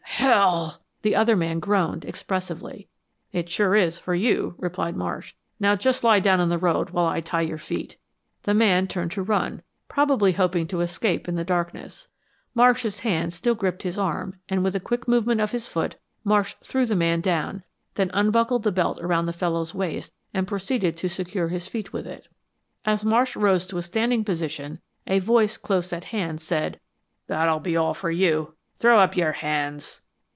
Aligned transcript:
"Hell!" 0.21 0.83
the 1.01 1.15
other 1.15 1.35
man 1.35 1.59
groaned, 1.59 2.05
expressively. 2.05 2.87
"It 3.31 3.49
sure 3.49 3.73
is 3.73 3.97
for 3.97 4.13
you," 4.13 4.53
replied 4.59 4.95
Marsh. 4.95 5.33
"Now, 5.59 5.75
just 5.75 6.03
lie 6.03 6.19
down 6.19 6.39
in 6.39 6.47
the 6.49 6.59
road 6.59 6.91
while 6.91 7.07
I 7.07 7.21
tie 7.21 7.41
your 7.41 7.57
feet." 7.57 7.97
The 8.43 8.53
man 8.53 8.85
turned 8.87 9.09
to 9.13 9.23
run, 9.23 9.63
probably 9.87 10.33
hoping 10.33 10.67
to 10.67 10.81
escape 10.81 11.27
in 11.27 11.37
the 11.37 11.43
darkness. 11.43 12.07
Marsh's 12.53 12.99
hand 12.99 13.33
still 13.33 13.55
gripped 13.55 13.81
his 13.81 13.97
arm 13.97 14.35
and 14.47 14.63
with 14.63 14.75
a 14.75 14.79
quick 14.79 15.07
movement 15.07 15.41
of 15.41 15.51
his 15.53 15.65
foot, 15.67 15.95
Marsh 16.23 16.53
threw 16.61 16.85
the 16.85 16.95
man 16.95 17.19
down; 17.19 17.63
then 17.95 18.11
unbuckled 18.13 18.61
the 18.61 18.71
belt 18.71 18.99
around 19.01 19.25
the 19.25 19.33
fellow's 19.33 19.73
waist 19.73 20.13
and 20.35 20.47
proceeded 20.47 20.97
to 20.97 21.09
secure 21.09 21.47
his 21.47 21.67
feet 21.67 21.93
with 21.93 22.05
it. 22.05 22.27
As 22.85 23.03
Marsh 23.03 23.35
rose 23.35 23.65
to 23.65 23.79
a 23.79 23.83
standing 23.83 24.23
position 24.23 24.81
a 25.07 25.17
voice 25.17 25.57
close 25.57 25.91
at 25.91 26.05
hand, 26.05 26.39
said, 26.41 26.79
"That'll 27.25 27.59
be 27.59 27.75
all 27.75 27.95
for 27.95 28.11
you. 28.11 28.53
Throw 28.77 28.99
up 28.99 29.17
your 29.17 29.31
hands!" 29.31 29.97